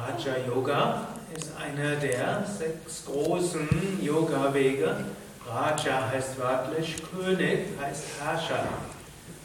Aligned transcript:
Raja 0.00 0.36
Yoga 0.46 1.08
ist 1.34 1.50
einer 1.60 1.96
der 1.96 2.42
sechs 2.46 3.04
großen 3.04 3.68
Yoga-Wege. 4.00 4.96
Raja 5.46 6.08
heißt 6.10 6.38
wörtlich 6.38 6.96
König, 7.12 7.66
heißt 7.78 8.04
Herrscher. 8.18 8.64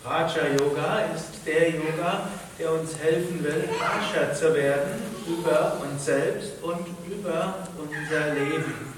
Raja 0.06 0.48
Yoga 0.58 1.00
ist 1.14 1.46
der 1.46 1.72
Yoga, 1.72 2.30
der 2.58 2.72
uns 2.72 2.98
helfen 2.98 3.44
will, 3.44 3.68
Herrscher 3.80 4.34
zu 4.34 4.54
werden 4.54 5.02
über 5.28 5.78
uns 5.82 6.06
selbst 6.06 6.54
und 6.62 6.88
über 7.06 7.56
unser 7.78 8.34
Leben. 8.34 8.96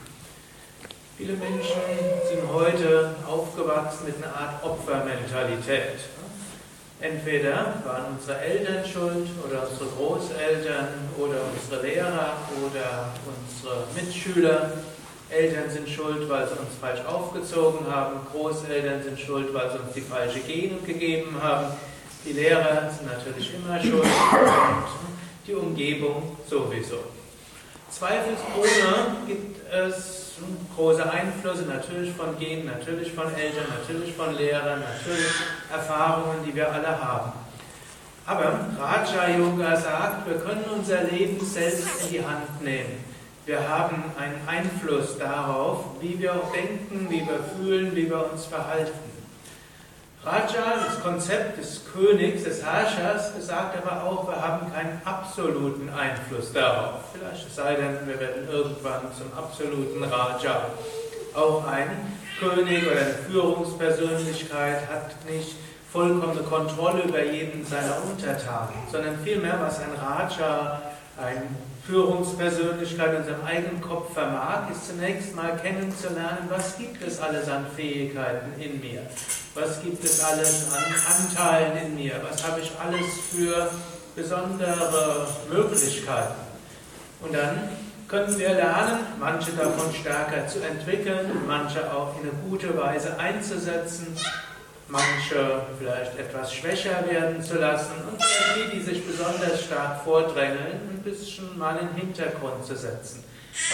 Viele 1.17 1.33
Menschen 1.33 1.81
sind 2.29 2.53
heute 2.53 3.15
aufgewachsen 3.27 4.05
mit 4.05 4.17
einer 4.17 4.35
Art 4.35 4.63
Opfermentalität. 4.63 5.97
Entweder 6.99 7.75
waren 7.85 8.17
unsere 8.17 8.39
Eltern 8.39 8.83
schuld 8.83 9.27
oder 9.45 9.67
unsere 9.69 9.87
Großeltern 9.89 10.87
oder 11.17 11.41
unsere 11.53 11.85
Lehrer 11.85 12.37
oder 12.65 13.09
unsere 13.27 13.83
Mitschüler. 13.93 14.71
Eltern 15.29 15.69
sind 15.69 15.87
schuld, 15.87 16.27
weil 16.27 16.47
sie 16.47 16.53
uns 16.53 16.75
falsch 16.81 17.01
aufgezogen 17.05 17.85
haben. 17.87 18.21
Großeltern 18.31 19.03
sind 19.03 19.19
schuld, 19.19 19.53
weil 19.53 19.69
sie 19.69 19.77
uns 19.77 19.93
die 19.93 20.01
falsche 20.01 20.39
Gene 20.39 20.77
gegeben 20.85 21.35
haben. 21.39 21.67
Die 22.25 22.33
Lehrer 22.33 22.89
sind 22.89 23.05
natürlich 23.05 23.53
immer 23.53 23.79
schuld 23.79 24.03
und 24.03 24.85
die 25.45 25.53
Umgebung 25.53 26.35
sowieso. 26.49 26.97
Zweifelsohne 27.89 29.15
gibt 29.25 29.61
es 29.71 30.35
große 30.75 31.09
Einflüsse, 31.09 31.63
natürlich 31.63 32.13
von 32.13 32.37
Genen, 32.37 32.65
natürlich 32.65 33.11
von 33.13 33.33
Eltern, 33.33 33.65
natürlich 33.79 34.13
von 34.15 34.35
Lehrern, 34.35 34.81
natürlich 34.81 35.31
Erfahrungen, 35.71 36.43
die 36.45 36.53
wir 36.53 36.71
alle 36.71 37.01
haben. 37.01 37.31
Aber 38.25 38.59
Raja 38.77 39.37
Yoga 39.37 39.75
sagt, 39.77 40.27
wir 40.27 40.37
können 40.37 40.65
unser 40.75 41.03
Leben 41.03 41.43
selbst 41.45 42.03
in 42.03 42.09
die 42.11 42.25
Hand 42.25 42.61
nehmen. 42.61 43.03
Wir 43.45 43.67
haben 43.67 44.03
einen 44.19 44.41
Einfluss 44.45 45.17
darauf, 45.17 45.85
wie 46.01 46.19
wir 46.19 46.33
denken, 46.53 47.07
wie 47.09 47.21
wir 47.21 47.39
fühlen, 47.55 47.95
wie 47.95 48.09
wir 48.09 48.29
uns 48.29 48.45
verhalten. 48.45 49.16
Raja, 50.27 50.83
das 50.85 51.01
Konzept 51.01 51.57
des 51.57 51.83
Königs, 51.93 52.43
des 52.43 52.61
Herrschers, 52.61 53.31
sagt 53.39 53.77
aber 53.77 54.03
auch, 54.03 54.27
wir 54.27 54.35
haben 54.35 54.69
keinen 54.73 55.01
absoluten 55.05 55.89
Einfluss 55.89 56.51
darauf. 56.51 56.99
Vielleicht 57.13 57.55
sei 57.55 57.75
denn, 57.75 58.05
wir 58.05 58.19
werden 58.19 58.45
irgendwann 58.51 59.03
zum 59.17 59.31
absoluten 59.37 60.03
Raja. 60.03 60.65
Auch 61.33 61.65
ein 61.65 61.87
König 62.41 62.85
oder 62.85 62.99
eine 62.99 63.13
Führungspersönlichkeit 63.29 64.89
hat 64.89 65.25
nicht 65.29 65.55
vollkommene 65.93 66.41
Kontrolle 66.41 67.03
über 67.03 67.23
jeden 67.23 67.65
seiner 67.65 67.95
Untertanen, 68.03 68.75
sondern 68.91 69.17
vielmehr, 69.23 69.57
was 69.61 69.79
ein 69.79 69.95
Raja, 69.97 70.81
ein 71.23 71.55
Führungspersönlichkeit 71.85 73.19
in 73.19 73.23
seinem 73.23 73.45
eigenen 73.45 73.79
Kopf 73.79 74.13
vermag, 74.13 74.69
ist 74.69 74.89
zunächst 74.89 75.33
mal 75.37 75.55
kennenzulernen, 75.55 76.49
was 76.49 76.77
gibt 76.77 77.01
es 77.01 77.21
alles 77.21 77.47
an 77.47 77.65
Fähigkeiten 77.77 78.59
in 78.59 78.81
mir? 78.81 79.03
Was 79.59 79.81
gibt 79.81 80.03
es 80.03 80.23
alles 80.23 80.67
an 80.71 80.83
Anteilen 81.17 81.87
in 81.87 81.95
mir? 81.95 82.21
Was 82.29 82.45
habe 82.45 82.61
ich 82.61 82.71
alles 82.79 83.07
für 83.31 83.71
besondere 84.15 85.27
Möglichkeiten? 85.49 86.35
Und 87.21 87.33
dann 87.33 87.69
können 88.07 88.37
wir 88.37 88.49
lernen, 88.49 88.99
manche 89.19 89.51
davon 89.53 89.91
stärker 89.99 90.47
zu 90.47 90.59
entwickeln, 90.59 91.41
manche 91.47 91.91
auch 91.91 92.13
in 92.21 92.29
eine 92.29 92.37
gute 92.47 92.77
Weise 92.77 93.19
einzusetzen, 93.19 94.15
manche 94.89 95.63
vielleicht 95.79 96.19
etwas 96.19 96.53
schwächer 96.53 97.03
werden 97.09 97.41
zu 97.41 97.55
lassen 97.57 97.93
und 98.11 98.21
die, 98.55 98.77
die 98.77 98.83
sich 98.83 99.07
besonders 99.07 99.63
stark 99.63 100.03
vordrängeln, 100.03 100.87
ein 100.87 101.01
bisschen 101.03 101.57
mal 101.57 101.77
in 101.77 101.87
den 101.87 101.95
Hintergrund 101.95 102.63
zu 102.63 102.75
setzen. 102.75 103.23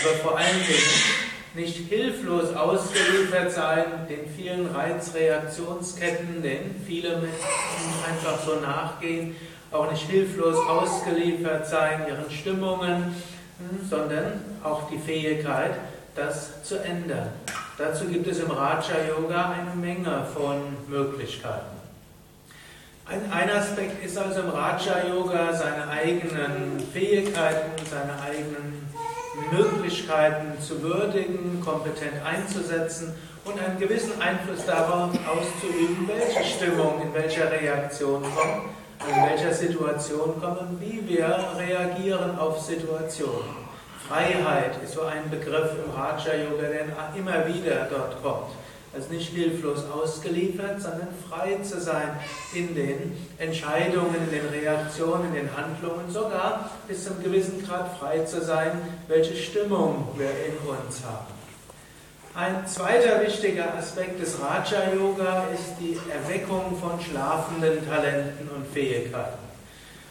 Aber 0.02 0.16
vor 0.20 0.38
allen 0.38 0.64
Dingen 0.66 1.43
nicht 1.54 1.88
hilflos 1.88 2.56
ausgeliefert 2.56 3.52
sein 3.52 3.86
den 4.10 4.28
vielen 4.36 4.68
Reizreaktionsketten, 4.68 6.42
denen 6.42 6.84
viele 6.86 7.18
Menschen 7.18 8.04
einfach 8.10 8.40
so 8.44 8.56
nachgehen, 8.56 9.36
auch 9.72 9.92
nicht 9.92 10.10
hilflos 10.10 10.58
ausgeliefert 10.68 11.68
sein 11.68 12.08
ihren 12.08 12.32
Stimmungen, 12.32 13.16
hm, 13.60 13.90
sondern 13.90 14.42
auch 14.64 14.90
die 14.90 14.98
Fähigkeit, 14.98 15.76
das 16.16 16.64
zu 16.64 16.78
ändern. 16.84 17.30
Dazu 17.78 18.06
gibt 18.06 18.28
es 18.28 18.40
im 18.40 18.52
Raja 18.52 18.96
Yoga 19.08 19.52
eine 19.52 19.76
Menge 19.76 20.26
von 20.34 20.62
Möglichkeiten. 20.88 21.74
Ein, 23.06 23.32
ein 23.32 23.50
Aspekt 23.50 24.04
ist 24.06 24.18
also 24.18 24.42
im 24.42 24.50
Raja 24.50 25.08
Yoga 25.08 25.54
seine 25.54 25.90
eigenen 25.90 26.80
Fähigkeiten, 26.94 27.72
seine 27.90 28.22
eigenen 28.22 28.88
Möglichkeiten 29.52 30.60
zu 30.62 30.82
würdigen, 30.82 31.62
kompetent 31.64 32.24
einzusetzen 32.24 33.16
und 33.46 33.60
einen 33.60 33.80
gewissen 33.80 34.22
Einfluss 34.22 34.66
darauf 34.66 35.10
auszuüben, 35.28 36.08
welche 36.08 36.44
Stimmung 36.44 37.02
in 37.02 37.14
welcher 37.14 37.52
Reaktion 37.52 38.22
kommt, 38.22 38.70
in 39.10 39.30
welcher 39.30 39.54
Situation 39.54 40.40
kommen, 40.40 40.78
wie 40.80 41.02
wir 41.08 41.38
reagieren 41.58 42.38
auf 42.38 42.60
Situationen. 42.60 43.64
Freiheit 44.08 44.84
ist 44.84 44.94
so 44.94 45.02
ein 45.04 45.30
Begriff 45.30 45.72
im 45.84 45.92
Raja 45.92 46.36
Yoga, 46.36 46.68
der 46.68 46.86
immer 47.16 47.48
wieder 47.48 47.88
dort 47.90 48.22
kommt. 48.22 48.52
Also 48.96 49.10
nicht 49.10 49.30
hilflos 49.30 49.86
ausgeliefert, 49.92 50.80
sondern 50.80 51.08
frei 51.28 51.58
zu 51.64 51.82
sein 51.82 52.20
in 52.54 52.76
den 52.76 53.18
Entscheidungen, 53.40 54.16
in 54.16 54.30
den 54.30 54.48
Reaktionen, 54.50 55.28
in 55.30 55.34
den 55.34 55.50
Handlungen, 55.58 56.12
sogar 56.12 56.70
bis 56.88 57.06
zum 57.06 57.22
gewissen 57.24 57.66
Grad 57.66 57.98
frei 57.98 58.20
zu 58.20 58.42
sein, 58.42 58.72
welche 59.08 59.36
Stimmung 59.36 60.10
wir 60.16 60.30
in 60.30 60.58
uns 60.68 61.04
haben. 61.04 61.34
Ein 62.36 62.66
zweiter 62.68 63.22
wichtiger 63.22 63.76
Aspekt 63.76 64.20
des 64.20 64.38
Raja 64.40 64.92
Yoga 64.94 65.46
ist 65.54 65.76
die 65.80 65.98
Erweckung 66.12 66.78
von 66.80 67.00
schlafenden 67.00 67.88
Talenten 67.88 68.50
und 68.56 68.68
Fähigkeiten. 68.74 69.38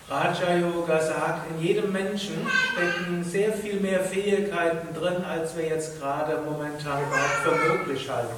Raja 0.08 0.56
Yoga 0.56 1.00
sagt, 1.00 1.50
in 1.50 1.66
jedem 1.66 1.90
Menschen 1.90 2.46
stecken 2.72 3.24
sehr 3.24 3.52
viel 3.52 3.80
mehr 3.80 4.00
Fähigkeiten 4.00 4.94
drin, 4.94 5.24
als 5.24 5.56
wir 5.56 5.66
jetzt 5.66 6.00
gerade 6.00 6.40
momentan 6.48 7.02
überhaupt 7.02 7.42
für 7.42 7.76
möglich 7.76 8.08
halten. 8.08 8.36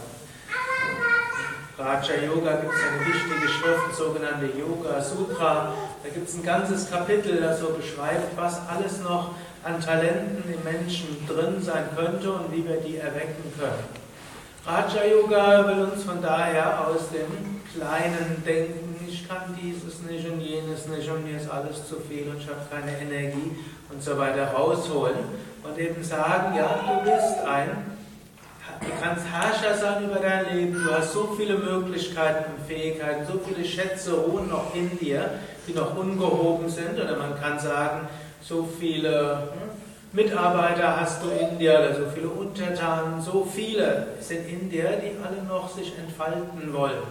Raja 1.77 2.15
Yoga 2.23 2.57
gibt 2.57 2.73
es 2.73 2.81
eine 2.81 3.01
wichtige 3.01 3.49
Schrift, 3.49 3.97
sogenannte 3.97 4.47
Yoga 4.57 5.01
Sutra. 5.01 5.73
Da 6.05 6.09
gibt 6.09 6.29
es 6.29 6.37
ein 6.37 6.45
ganzes 6.45 6.89
Kapitel, 6.89 7.41
das 7.41 7.59
so 7.59 7.71
beschreibt, 7.71 8.37
was 8.37 8.61
alles 8.69 9.03
noch 9.03 9.31
an 9.65 9.81
Talenten 9.81 10.45
im 10.53 10.62
Menschen 10.62 11.27
drin 11.27 11.61
sein 11.61 11.87
könnte 11.97 12.31
und 12.31 12.53
wie 12.53 12.65
wir 12.65 12.77
die 12.77 12.99
erwecken 12.99 13.53
können. 13.59 14.05
Raja 14.65 15.05
Yoga 15.05 15.67
will 15.67 15.85
uns 15.87 16.05
von 16.05 16.23
daher 16.23 16.87
aus 16.87 17.09
dem 17.11 17.61
kleinen 17.75 18.43
Denken, 18.47 18.95
ich 19.09 19.29
kann 19.29 19.59
dieses 19.61 20.01
nicht 20.03 20.31
und 20.31 20.41
jenes 20.41 20.87
nicht 20.87 21.11
und 21.11 21.25
mir 21.25 21.39
ist 21.39 21.51
alles 21.51 21.89
zu 21.89 21.97
viel 22.09 22.29
und 22.29 22.39
ich 22.39 22.47
habe 22.47 22.61
keine 22.71 23.01
Energie 23.01 23.51
und 23.91 24.01
so 24.01 24.17
weiter 24.17 24.53
rausholen 24.53 25.17
und 25.65 25.79
eben 25.79 26.05
sagen, 26.05 26.55
ja, 26.56 26.79
du 26.87 27.11
bist 27.11 27.45
ein 27.47 27.94
Du 28.80 28.86
kannst 29.00 29.26
Herrscher 29.26 29.76
sein 29.76 30.04
über 30.04 30.20
dein 30.20 30.54
Leben. 30.54 30.75
Du 30.75 30.92
hast 30.92 31.12
so 31.12 31.34
viele 31.36 31.56
Möglichkeiten 31.56 32.52
und 32.52 32.66
Fähigkeiten, 32.66 33.26
so 33.26 33.38
viele 33.38 33.64
Schätze 33.64 34.14
ruhen 34.14 34.48
noch 34.48 34.75
in 34.75 34.98
dir, 34.98 35.30
die 35.66 35.72
noch 35.72 35.97
ungehoben 35.97 36.69
sind. 36.69 36.94
Oder 36.94 37.16
man 37.16 37.38
kann 37.38 37.58
sagen, 37.58 38.08
so 38.41 38.69
viele 38.78 39.48
hm, 39.52 39.70
Mitarbeiter 40.12 41.00
hast 41.00 41.22
du 41.22 41.28
in 41.28 41.58
dir, 41.58 41.78
oder 41.78 41.94
so 41.94 42.02
viele 42.14 42.28
Untertanen, 42.28 43.20
so 43.20 43.44
viele 43.44 44.06
sind 44.20 44.48
in 44.48 44.70
dir, 44.70 45.00
die 45.02 45.16
alle 45.22 45.42
noch 45.46 45.75
sich 45.75 45.92
entfalten 45.98 46.72
wollen. 46.72 47.02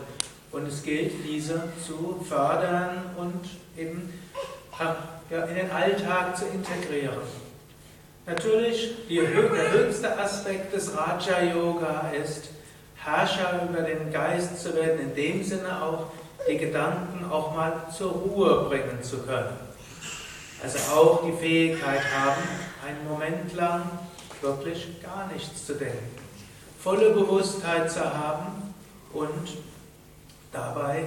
Und 0.51 0.67
es 0.67 0.83
gilt, 0.83 1.13
diese 1.27 1.63
zu 1.85 2.23
fördern 2.27 3.05
und 3.17 3.49
eben 3.77 4.13
in 5.29 5.55
den 5.55 5.71
Alltag 5.71 6.37
zu 6.37 6.45
integrieren. 6.45 7.42
Natürlich, 8.25 8.93
der 9.09 9.71
höchste 9.71 10.17
Aspekt 10.17 10.73
des 10.73 10.95
Raja 10.95 11.41
Yoga 11.41 12.11
ist, 12.11 12.49
Herrscher 12.95 13.67
über 13.69 13.81
den 13.81 14.13
Geist 14.13 14.61
zu 14.61 14.73
werden, 14.75 14.99
in 15.01 15.15
dem 15.15 15.43
Sinne 15.43 15.83
auch 15.83 16.05
die 16.47 16.57
Gedanken 16.57 17.29
auch 17.29 17.53
mal 17.53 17.85
zur 17.95 18.11
Ruhe 18.11 18.69
bringen 18.69 19.03
zu 19.03 19.17
können. 19.19 19.57
Also 20.63 20.77
auch 20.93 21.23
die 21.25 21.33
Fähigkeit 21.33 22.01
haben, 22.17 22.41
einen 22.87 23.09
Moment 23.09 23.53
lang 23.55 23.83
wirklich 24.41 25.01
gar 25.03 25.29
nichts 25.33 25.65
zu 25.65 25.73
denken. 25.73 26.15
Volle 26.81 27.09
Bewusstheit 27.09 27.91
zu 27.91 28.01
haben 28.01 28.73
und 29.11 29.57
dabei 30.53 31.03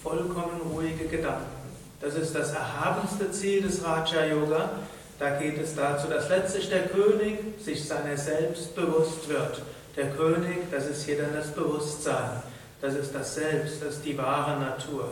vollkommen 0.00 0.60
ruhige 0.72 1.06
Gedanken. 1.06 1.64
Das 2.00 2.14
ist 2.14 2.34
das 2.34 2.52
erhabenste 2.52 3.32
Ziel 3.32 3.62
des 3.62 3.84
Raja 3.84 4.26
Yoga, 4.26 4.70
da 5.18 5.30
geht 5.38 5.60
es 5.60 5.74
dazu, 5.74 6.08
dass 6.08 6.28
letztlich 6.28 6.68
der 6.68 6.88
König 6.88 7.38
sich 7.60 7.86
seiner 7.86 8.16
selbst 8.16 8.74
bewusst 8.74 9.28
wird. 9.28 9.62
Der 9.96 10.10
König, 10.10 10.70
das 10.70 10.86
ist 10.86 11.04
hier 11.04 11.18
dann 11.18 11.34
das 11.34 11.52
Bewusstsein. 11.52 12.42
Das 12.80 12.94
ist 12.94 13.14
das 13.14 13.34
Selbst, 13.34 13.82
das 13.82 13.96
ist 13.96 14.04
die 14.04 14.18
wahre 14.18 14.58
Natur. 14.60 15.08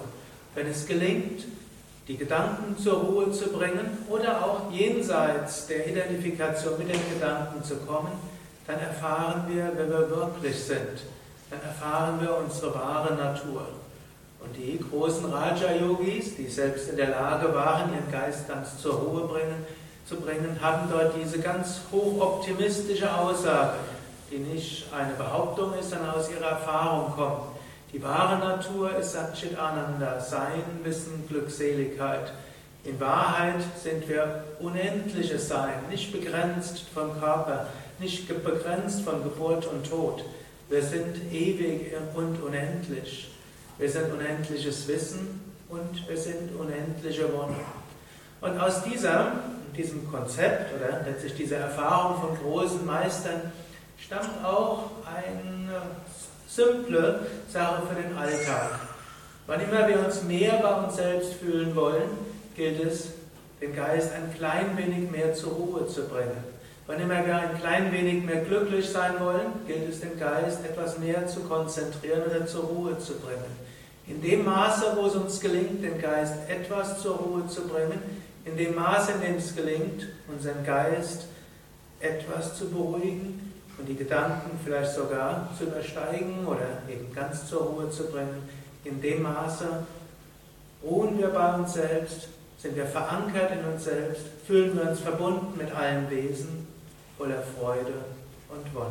Wenn 0.54 0.66
es 0.66 0.87
gelingt, 0.87 1.44
die 2.08 2.16
Gedanken 2.16 2.76
zur 2.76 2.94
Ruhe 2.94 3.31
zu 3.31 3.50
bringen 3.50 3.99
oder 4.08 4.44
auch 4.44 4.70
jenseits 4.72 5.69
der 5.69 5.87
Identifikation 5.87 6.76
mit 6.78 6.88
den 6.88 7.00
Gedanken 7.14 7.62
zu 7.62 7.76
kommen, 7.76 8.12
dann 8.66 8.81
erfahren 8.81 9.44
wir, 9.49 9.72
wer 9.76 9.88
wir 9.88 10.10
wirklich 10.10 10.58
sind. 10.58 11.04
Dann 11.50 11.60
erfahren 11.62 12.20
wir 12.20 12.37
unsere 12.37 12.75
wahre 12.75 13.14
Natur. 13.14 13.69
Und 14.40 14.56
die 14.56 14.78
großen 14.78 15.32
Raja-Yogis, 15.32 16.37
die 16.37 16.49
selbst 16.49 16.88
in 16.90 16.96
der 16.96 17.10
Lage 17.10 17.54
waren, 17.54 17.93
ihren 17.94 18.10
Geist 18.10 18.49
ganz 18.49 18.78
zur 18.78 18.94
Ruhe 18.94 19.28
bringen, 19.28 19.64
zu 20.06 20.16
bringen, 20.16 20.58
haben 20.60 20.88
dort 20.90 21.14
diese 21.22 21.38
ganz 21.38 21.81
hochoptimistische 21.90 23.14
Aussage, 23.14 23.78
die 24.31 24.38
nicht 24.38 24.87
eine 24.93 25.14
Behauptung 25.14 25.75
ist, 25.78 25.90
sondern 25.90 26.10
aus 26.10 26.31
ihrer 26.31 26.50
Erfahrung 26.50 27.12
kommt. 27.12 27.56
Die 27.93 28.02
wahre 28.02 28.38
Natur 28.38 28.96
ist 28.96 29.12
Satchit 29.12 29.58
Ananda, 29.58 30.19
Sein, 30.20 30.62
Wissen, 30.82 31.25
Glückseligkeit. 31.28 32.32
In 32.84 32.99
Wahrheit 32.99 33.62
sind 33.81 34.08
wir 34.08 34.44
unendliches 34.60 35.49
Sein, 35.49 35.75
nicht 35.90 36.10
begrenzt 36.10 36.84
vom 36.94 37.20
Körper, 37.20 37.66
nicht 37.99 38.26
begrenzt 38.26 39.02
von 39.02 39.22
Geburt 39.22 39.66
und 39.66 39.88
Tod. 39.88 40.25
Wir 40.69 40.82
sind 40.82 41.31
ewig 41.31 41.93
und 42.14 42.43
unendlich. 42.43 43.31
Wir 43.78 43.90
sind 43.90 44.12
unendliches 44.12 44.88
Wissen 44.88 45.40
und 45.69 46.08
wir 46.08 46.16
sind 46.16 46.58
unendliche 46.58 47.32
Wonne. 47.32 47.56
Und 48.40 48.58
aus 48.58 48.82
dieser, 48.82 49.32
diesem 49.77 50.11
Konzept 50.11 50.75
oder 50.75 51.03
letztlich 51.05 51.35
dieser 51.35 51.59
Erfahrung 51.59 52.21
von 52.21 52.39
großen 52.39 52.85
Meistern 52.85 53.53
stammt 53.99 54.45
auch 54.45 54.91
eine 55.07 55.83
simple 56.49 57.27
Sache 57.49 57.83
für 57.87 57.95
den 57.95 58.17
Alltag. 58.17 58.81
Wann 59.47 59.61
immer 59.61 59.89
wir 59.89 60.05
uns 60.05 60.23
mehr 60.23 60.53
bei 60.63 60.75
uns 60.75 60.97
selbst 60.97 61.35
fühlen 61.35 61.75
wollen, 61.75 62.11
gilt 62.55 62.85
es, 62.85 63.09
den 63.61 63.75
Geist 63.75 64.11
ein 64.13 64.35
klein 64.37 64.77
wenig 64.77 65.11
mehr 65.11 65.35
zur 65.35 65.53
Ruhe 65.53 65.87
zu 65.87 66.03
bringen. 66.09 66.45
Wann 66.87 67.01
immer 67.01 67.25
wir 67.25 67.37
ein 67.37 67.59
klein 67.61 67.93
wenig 67.93 68.25
mehr 68.25 68.43
glücklich 68.43 68.89
sein 68.89 69.15
wollen, 69.21 69.53
gilt 69.67 69.89
es, 69.89 70.01
den 70.01 70.19
Geist 70.19 70.65
etwas 70.65 70.99
mehr 70.99 71.27
zu 71.27 71.41
konzentrieren 71.41 72.23
oder 72.29 72.47
zur 72.47 72.65
Ruhe 72.65 72.99
zu 72.99 73.15
bringen. 73.15 73.72
In 74.06 74.20
dem 74.20 74.44
Maße, 74.44 74.96
wo 74.96 75.06
es 75.06 75.14
uns 75.14 75.40
gelingt, 75.40 75.82
den 75.82 76.00
Geist 76.00 76.34
etwas 76.49 77.00
zur 77.00 77.16
Ruhe 77.16 77.46
zu 77.46 77.69
bringen, 77.69 78.00
in 78.44 78.56
dem 78.56 78.75
Maße, 78.75 79.12
in 79.12 79.20
dem 79.20 79.37
es 79.37 79.54
gelingt, 79.54 80.08
unseren 80.28 80.64
Geist 80.64 81.26
etwas 82.00 82.58
zu 82.58 82.69
beruhigen 82.69 83.52
und 83.78 83.88
die 83.88 83.94
Gedanken 83.94 84.58
vielleicht 84.64 84.94
sogar 84.94 85.49
zu 85.56 85.64
übersteigen 85.64 86.46
oder 86.46 86.82
eben 86.88 87.14
ganz 87.14 87.49
zur 87.49 87.62
Ruhe 87.62 87.90
zu 87.90 88.04
bringen, 88.04 88.49
in 88.84 89.00
dem 89.00 89.22
Maße 89.22 89.87
ruhen 90.82 91.19
wir 91.19 91.28
bei 91.28 91.54
uns 91.54 91.75
selbst, 91.75 92.28
sind 92.58 92.76
wir 92.76 92.87
verankert 92.87 93.52
in 93.52 93.72
uns 93.72 93.84
selbst, 93.84 94.22
fühlen 94.46 94.76
wir 94.76 94.90
uns 94.90 95.00
verbunden 95.00 95.56
mit 95.56 95.72
allen 95.72 96.10
Wesen 96.10 96.66
voller 97.16 97.43
Freude 97.56 97.94
und 98.49 98.75
Wonne. 98.75 98.90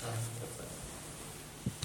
Amen. 0.00 0.71